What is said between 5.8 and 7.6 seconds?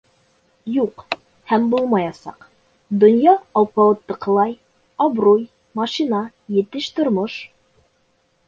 машина, етеш тормош.